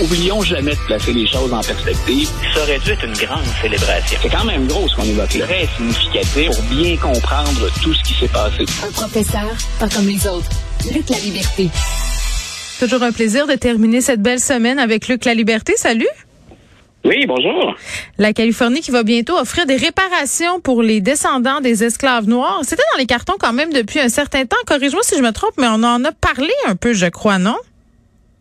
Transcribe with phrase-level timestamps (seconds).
[0.00, 2.28] Oublions jamais de placer les choses en perspective.
[2.54, 4.16] Ça aurait dû être une grande célébration.
[4.22, 5.46] C'est quand même gros ce qu'on évoque là.
[5.46, 8.64] Très significatif pour bien comprendre tout ce qui s'est passé.
[8.86, 9.50] Un professeur,
[9.80, 10.48] pas comme les autres.
[10.94, 11.68] Luc La Liberté.
[12.78, 15.74] Toujours un plaisir de terminer cette belle semaine avec Luc La Liberté.
[15.76, 16.06] Salut!
[17.04, 17.74] Oui, bonjour.
[18.18, 22.60] La Californie qui va bientôt offrir des réparations pour les descendants des esclaves noirs.
[22.62, 24.56] C'était dans les cartons quand même depuis un certain temps.
[24.64, 27.56] Corrige-moi si je me trompe, mais on en a parlé un peu, je crois, non?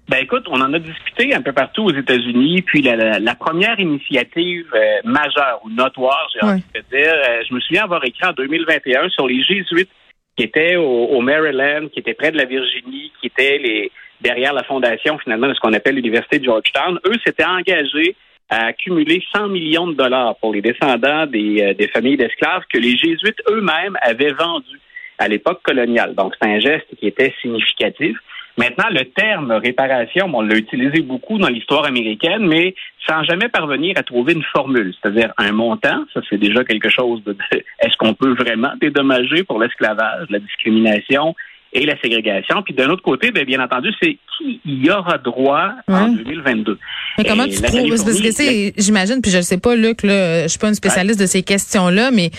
[0.09, 4.67] Ben écoute, on en a discuté un peu partout aux États-Unis, puis la, première initiative
[4.73, 8.31] euh, majeure ou notoire, j'ai envie de dire, euh, je me souviens avoir écrit en
[8.31, 9.89] 2021 sur les Jésuites
[10.37, 14.63] qui étaient au, Maryland, qui étaient près de la Virginie, qui étaient les derrière la
[14.63, 16.99] fondation finalement de ce qu'on appelle l'université de Georgetown.
[17.05, 18.15] Eux s'étaient engagés
[18.49, 22.79] à accumuler 100 millions de dollars pour les descendants des, euh, des familles d'esclaves que
[22.79, 24.79] les Jésuites eux-mêmes avaient vendus
[25.17, 26.15] à l'époque coloniale.
[26.15, 28.17] Donc c'est un geste qui était significatif.
[28.57, 32.73] Maintenant, le terme réparation, on l'a utilisé beaucoup dans l'histoire américaine, mais
[33.07, 36.05] sans jamais parvenir à trouver une formule, c'est-à-dire un montant.
[36.11, 37.37] Ça, c'est déjà quelque chose de.
[37.51, 41.35] Est-ce qu'on peut vraiment dédommager pour l'esclavage, la discrimination
[41.73, 42.61] et la ségrégation.
[42.63, 46.77] Puis d'un autre côté, bien, bien entendu, c'est qui y aura droit en 2022.
[47.17, 50.47] Mais comment tu trouves parce que j'imagine, puis je ne sais pas, Luc, là, je
[50.47, 52.31] suis pas une spécialiste de ces questions-là, mais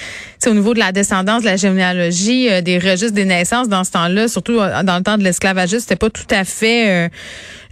[0.47, 3.91] au niveau de la descendance, de la généalogie, euh, des registres des naissances dans ce
[3.93, 7.09] temps-là, surtout euh, dans le temps de l'esclavagisme, c'était pas tout à fait euh,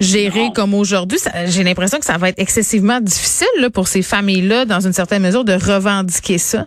[0.00, 1.18] géré comme aujourd'hui.
[1.46, 5.22] J'ai l'impression que ça va être excessivement difficile là, pour ces familles-là, dans une certaine
[5.22, 6.66] mesure, de revendiquer ça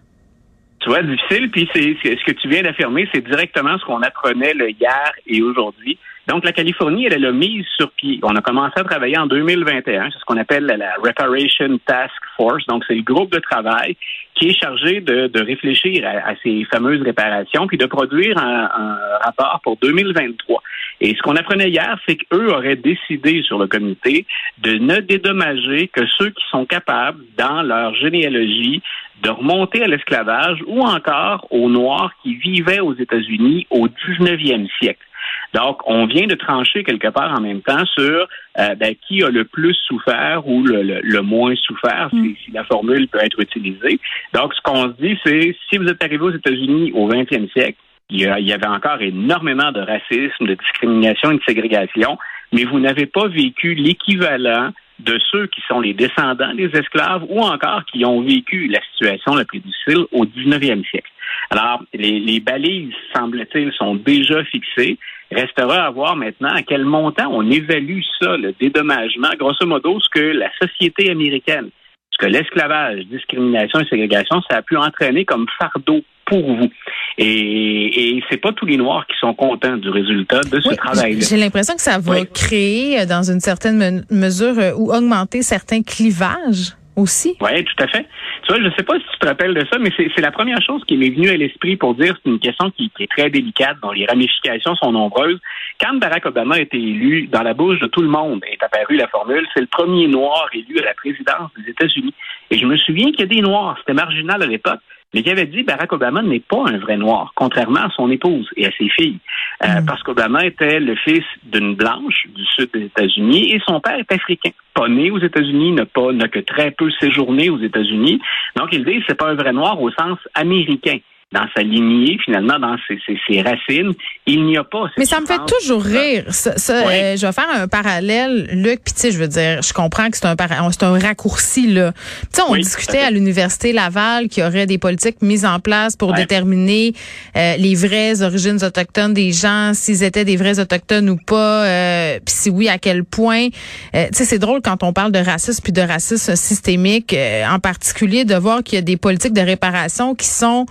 [0.89, 1.49] vois, difficile.
[1.51, 5.41] Puis c'est ce que tu viens d'affirmer, c'est directement ce qu'on apprenait le hier et
[5.41, 5.97] aujourd'hui.
[6.29, 8.19] Donc, la Californie, elle, elle a mise sur pied.
[8.21, 10.11] On a commencé à travailler en 2021.
[10.11, 12.63] C'est ce qu'on appelle la Reparation Task Force.
[12.67, 13.97] Donc, c'est le groupe de travail
[14.35, 18.97] qui est chargé de, de réfléchir à, ces fameuses réparations puis de produire un, un
[19.23, 20.61] rapport pour 2023.
[21.01, 24.25] Et ce qu'on apprenait hier, c'est qu'eux auraient décidé sur le comité
[24.59, 28.81] de ne dédommager que ceux qui sont capables, dans leur généalogie,
[29.23, 35.05] de remonter à l'esclavage ou encore aux Noirs qui vivaient aux États-Unis au 19e siècle.
[35.53, 38.27] Donc, on vient de trancher quelque part en même temps sur
[38.59, 42.35] euh, ben, qui a le plus souffert ou le, moins souffert, mm.
[42.43, 43.99] si, la formule peut être utilisée.
[44.33, 47.77] Donc, ce qu'on se dit, c'est si vous êtes arrivé aux États-Unis au 20e siècle,
[48.09, 52.17] il y, avait encore énormément de racisme, de discrimination et de ségrégation,
[52.51, 57.39] mais vous n'avez pas vécu l'équivalent de ceux qui sont les descendants des esclaves ou
[57.41, 61.11] encore qui ont vécu la situation la plus difficile au 19e siècle.
[61.51, 64.97] Alors, les, balises, semble-t-il, sont déjà fixées.
[65.31, 70.09] Restera à voir maintenant à quel montant on évalue ça, le dédommagement, grosso modo, ce
[70.09, 71.69] que la société américaine,
[72.11, 76.69] ce que l'esclavage, discrimination et ségrégation, ça a pu entraîner comme fardeau pour vous.
[77.17, 81.25] Et, et c'est pas tous les Noirs qui sont contents du résultat de ce travail-là.
[81.29, 85.81] J'ai l'impression que ça va créer, euh, dans une certaine mesure, euh, ou augmenter certains
[85.81, 87.35] clivages aussi.
[87.41, 88.05] Oui, tout à fait.
[88.43, 90.31] Tu vois, je ne sais pas si tu te rappelles de ça, mais c'est la
[90.31, 93.11] première chose qui m'est venue à l'esprit pour dire c'est une question qui, qui, est
[93.11, 95.39] très délicate, dont les ramifications sont nombreuses.
[95.79, 98.97] Quand Barack Obama a été élu, dans la bouche de tout le monde est apparue
[98.97, 102.13] la formule c'est le premier noir élu à la présidence des États-Unis.
[102.51, 104.79] Et je me souviens qu'il y a des noirs, c'était marginal à l'époque,
[105.13, 108.47] mais qui avait dit Barack Obama n'est pas un vrai noir, contrairement à son épouse
[108.55, 109.19] et à ses filles.
[109.63, 109.85] Euh, mm.
[109.85, 114.11] Parce qu'Obama était le fils d'une blanche du sud des États-Unis et son père est
[114.11, 114.51] africain.
[114.73, 118.21] Pas né aux États-Unis, n'a pas n'a que très peu séjourné aux États-Unis.
[118.55, 120.97] Donc il dit c'est pas un vrai noir au sens américain
[121.31, 123.93] dans sa lignée, finalement, dans ses, ses, ses racines,
[124.25, 124.85] il n'y a pas.
[124.97, 126.23] Mais ça me fait toujours rire.
[126.29, 128.81] Ça, euh, je vais faire un parallèle, Luc.
[128.83, 130.35] Puis tu sais, je veux dire, je comprends que c'est un
[130.71, 131.91] c'est un raccourci là.
[131.91, 135.95] Tu sais, on discutait à l'université Laval qu'il y aurait des politiques mises en place
[135.95, 136.93] pour déterminer
[137.35, 141.65] euh, les vraies origines autochtones des gens, s'ils étaient des vrais autochtones ou pas.
[141.65, 143.49] Euh, puis si oui, à quel point.
[143.93, 147.15] Euh, tu sais, c'est drôle quand on parle de racisme puis de racisme systémique,
[147.47, 150.65] en particulier de voir qu'il y a des politiques de réparation qui sont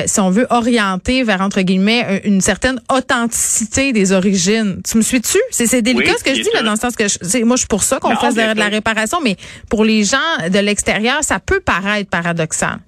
[0.00, 4.80] euh, si on veut, orienter vers, entre guillemets, une certaine authenticité des origines.
[4.88, 5.38] Tu me suis-tu?
[5.50, 7.68] C'est délicat ce que je dis, là, dans le sens que je, moi, je suis
[7.68, 9.36] pour ça qu'on fasse de, la réparation, mais
[9.68, 12.78] pour les gens de l'extérieur, ça peut paraître paradoxal.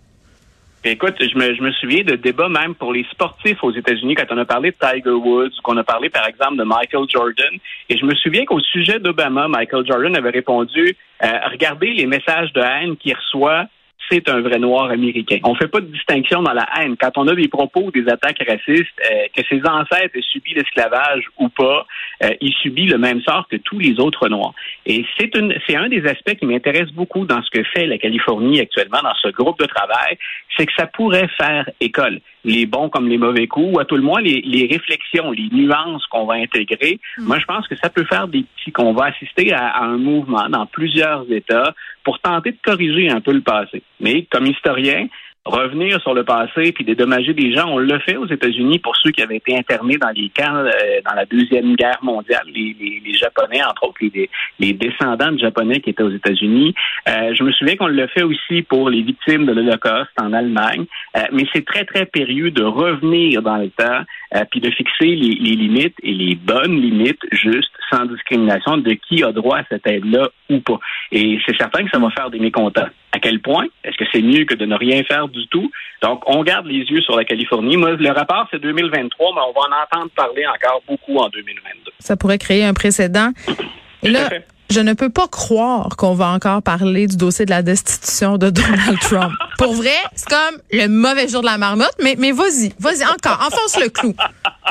[0.84, 4.26] Écoute, je me, je me souviens de débats même pour les sportifs aux États-Unis quand
[4.30, 7.54] on a parlé de Tiger Woods, qu'on a parlé par exemple de Michael Jordan.
[7.88, 12.52] Et je me souviens qu'au sujet d'Obama, Michael Jordan avait répondu euh, Regardez les messages
[12.52, 13.66] de haine qu'il reçoit
[14.10, 15.38] c'est un vrai noir américain.
[15.44, 16.96] On fait pas de distinction dans la haine.
[16.98, 21.24] Quand on a des propos, des attaques racistes, euh, que ses ancêtres aient subi l'esclavage
[21.38, 21.86] ou pas,
[22.24, 24.54] euh, il subit le même sort que tous les autres noirs.
[24.86, 25.36] Et c'est
[25.76, 29.28] un des aspects qui m'intéresse beaucoup dans ce que fait la Californie actuellement dans ce
[29.28, 30.18] groupe de travail,
[30.56, 32.20] c'est que ça pourrait faire école.
[32.44, 35.48] Les bons comme les mauvais coups, ou à tout le moins les, les réflexions, les
[35.52, 37.00] nuances qu'on va intégrer.
[37.18, 37.24] Hmm.
[37.24, 39.98] Moi, je pense que ça peut faire des petits, qu'on va assister à, à, un
[39.98, 41.74] mouvement dans plusieurs États
[42.04, 43.82] pour tenter de corriger un peu le passé.
[44.00, 45.06] Mais comme historien,
[45.44, 47.68] revenir sur le passé puis dédommager des gens.
[47.68, 50.70] On l'a fait aux États-Unis pour ceux qui avaient été internés dans les camps euh,
[51.04, 54.30] dans la deuxième guerre mondiale, les, les, les Japonais entre autres, les,
[54.60, 56.74] les, descendants de Japonais qui étaient aux États-Unis.
[57.08, 60.86] Euh, je me souviens qu'on l'a fait aussi pour les victimes de l'Holocauste en Allemagne.
[61.16, 64.02] Euh, mais c'est très très périlleux de revenir dans le temps
[64.34, 68.92] euh, puis de fixer les, les limites et les bonnes limites justes sans discrimination de
[68.92, 70.78] qui a droit à cette aide-là ou pas.
[71.10, 72.88] Et c'est certain que ça va faire des mécontents.
[73.14, 73.66] À quel point?
[73.84, 75.70] Est-ce que c'est mieux que de ne rien faire du tout?
[76.02, 77.76] Donc, on garde les yeux sur la Californie.
[77.76, 81.92] Moi, le rapport, c'est 2023, mais on va en entendre parler encore beaucoup en 2022.
[81.98, 83.30] Ça pourrait créer un précédent.
[84.02, 84.28] Et là,
[84.70, 88.50] je ne peux pas croire qu'on va encore parler du dossier de la destitution de
[88.50, 89.32] Donald Trump.
[89.58, 93.46] Pour vrai, c'est comme le mauvais jour de la marmotte, mais, mais vas-y, vas-y encore,
[93.46, 94.14] enfonce le clou.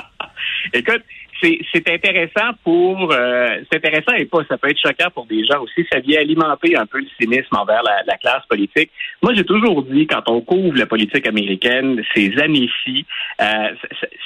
[0.73, 1.03] Écoute,
[1.41, 5.61] c'est intéressant pour euh, c'est intéressant et pas ça peut être choquant pour des gens
[5.61, 5.85] aussi.
[5.91, 8.91] Ça vient alimenter un peu le cynisme envers la, la classe politique.
[9.21, 13.05] Moi j'ai toujours dit quand on couvre la politique américaine ces années-ci
[13.41, 13.69] euh,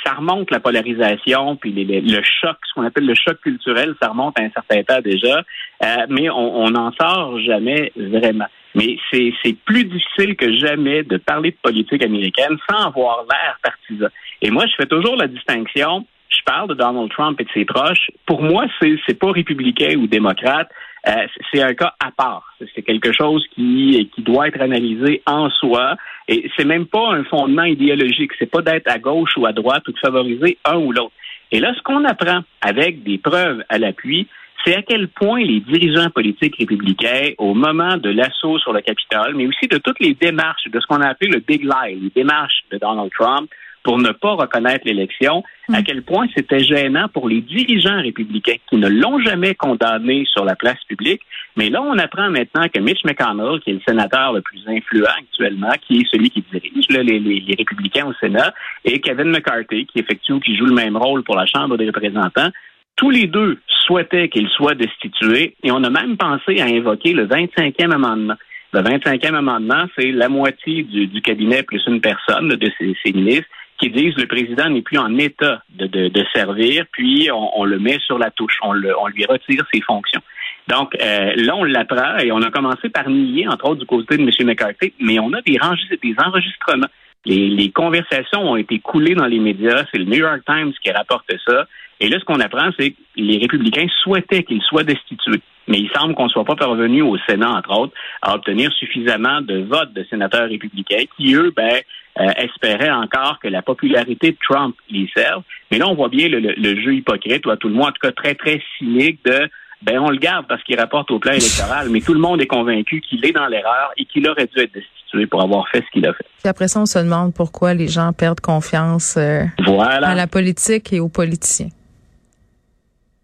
[0.03, 4.09] ça, remonte la polarisation puis les, le choc ce qu'on appelle le choc culturel ça
[4.09, 5.43] remonte à un certain temps déjà.
[5.83, 8.47] Euh, mais on n'en sort jamais vraiment.
[8.75, 14.07] Mais c'est plus difficile que jamais de parler de politique américaine sans avoir l'air partisan.
[14.41, 17.65] Et moi, je fais toujours la distinction je parle de Donald Trump et de ses
[17.65, 18.11] proches.
[18.25, 20.69] Pour moi, c'est c'est pas républicain ou démocrate.
[21.07, 22.55] Euh, c'est un cas à part.
[22.73, 25.95] C'est quelque chose qui qui doit être analysé en soi.
[26.27, 28.31] Et c'est même pas un fondement idéologique.
[28.39, 31.13] C'est pas d'être à gauche ou à droite ou de favoriser un ou l'autre.
[31.51, 34.27] Et là, ce qu'on apprend avec des preuves à l'appui,
[34.65, 39.35] c'est à quel point les dirigeants politiques républicains, au moment de l'assaut sur le Capitole,
[39.35, 42.09] mais aussi de toutes les démarches, de ce qu'on a appelé le Big Lie, les
[42.09, 43.49] démarches de Donald Trump,
[43.85, 45.83] pour ne pas reconnaître l'élection, à mm.
[45.83, 50.55] quel point c'était gênant pour les dirigeants républicains qui ne l'ont jamais condamné sur la
[50.55, 51.21] place publique.
[51.55, 55.13] Mais là, on apprend maintenant que Mitch McConnell, qui est le sénateur le plus influent
[55.19, 58.53] actuellement, qui est celui qui dirige les, les, les, républicains au Sénat,
[58.83, 61.85] et Kevin McCarthy, qui effectue ou qui joue le même rôle pour la Chambre des
[61.85, 62.49] représentants,
[62.95, 67.27] tous les deux souhaitaient qu'il soit destitué et on a même pensé à invoquer le
[67.27, 68.35] 25e amendement.
[68.73, 73.13] Le 25e amendement, c'est la moitié du, du, cabinet plus une personne de ces, ces
[73.13, 73.47] ministres
[73.79, 77.65] qui disent le président n'est plus en état de, de, de servir, puis on, on,
[77.65, 80.21] le met sur la touche, on, le, on lui retire ses fonctions.
[80.67, 84.17] Donc euh, là, on l'apprend et on a commencé par nier, entre autres du côté
[84.17, 84.29] de M.
[84.47, 86.87] McCarthy, mais on a des, enregistrements.
[87.25, 89.83] Les, les, conversations ont été coulées dans les médias.
[89.91, 91.65] C'est le New York Times qui rapporte ça.
[91.99, 95.41] Et là, ce qu'on apprend, c'est que les républicains souhaitaient qu'il soit destitué.
[95.67, 99.41] Mais il semble qu'on ne soit pas parvenu au Sénat, entre autres, à obtenir suffisamment
[99.41, 101.81] de votes de sénateurs républicains qui, eux, ben,
[102.19, 105.43] euh, espéraient encore que la popularité de Trump les serve.
[105.71, 107.91] Mais là, on voit bien le, le, jeu hypocrite, ou à tout le monde, en
[107.91, 109.49] tout cas très, très cynique de
[109.81, 112.47] ben on le garde parce qu'il rapporte au plan électoral, mais tout le monde est
[112.47, 115.91] convaincu qu'il est dans l'erreur et qu'il aurait dû être destitué pour avoir fait ce
[115.91, 116.25] qu'il a fait.
[116.39, 120.07] Puis après ça, on se demande pourquoi les gens perdent confiance euh, voilà.
[120.07, 121.69] à la politique et aux politiciens.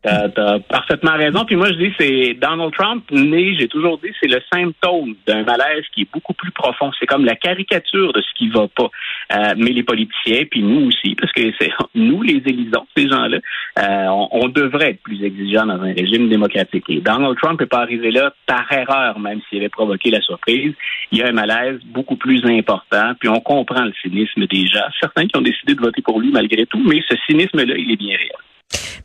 [0.04, 1.46] T'as as parfaitement raison.
[1.46, 5.44] Puis moi, je dis, c'est Donald Trump né, j'ai toujours dit, c'est le symptôme d'un
[5.44, 6.92] malaise qui est beaucoup plus profond.
[7.00, 8.90] C'est comme la caricature de ce qui va pas.
[9.34, 13.38] Euh, mais les politiciens, puis nous aussi, parce que c'est nous, les élisons, ces gens-là,
[13.80, 16.86] euh, on, on, devrait être plus exigeants dans un régime démocratique.
[16.90, 20.74] Et Donald Trump n'est pas arrivé là par erreur, même s'il avait provoqué la surprise.
[21.12, 24.86] Il y a un malaise beaucoup plus important, puis on comprend le cynisme des gens.
[25.00, 27.98] Certains qui ont décidé de voter pour lui malgré tout, mais ce cynisme-là, il est
[27.98, 28.51] bien réel.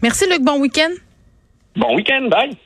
[0.03, 0.43] Merci, Luc.
[0.43, 0.93] Bon week-end.
[1.77, 2.29] Bon week-end.
[2.29, 2.57] Bye.